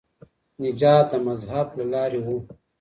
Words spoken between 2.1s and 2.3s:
و.